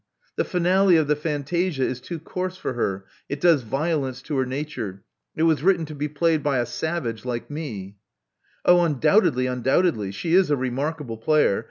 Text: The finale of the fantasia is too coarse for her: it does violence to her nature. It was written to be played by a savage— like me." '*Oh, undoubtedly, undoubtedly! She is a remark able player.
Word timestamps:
The 0.35 0.45
finale 0.45 0.95
of 0.95 1.05
the 1.07 1.15
fantasia 1.15 1.83
is 1.83 2.01
too 2.01 2.17
coarse 2.17 2.57
for 2.57 2.73
her: 2.73 3.05
it 3.29 3.39
does 3.39 3.61
violence 3.61 4.23
to 4.23 4.37
her 4.37 4.47
nature. 4.47 5.03
It 5.35 5.43
was 5.43 5.61
written 5.61 5.85
to 5.85 5.93
be 5.93 6.07
played 6.07 6.41
by 6.41 6.57
a 6.57 6.65
savage— 6.65 7.23
like 7.33 7.51
me." 7.51 7.97
'*Oh, 8.65 8.83
undoubtedly, 8.83 9.45
undoubtedly! 9.45 10.11
She 10.11 10.33
is 10.33 10.49
a 10.49 10.55
remark 10.57 10.99
able 11.01 11.17
player. 11.17 11.59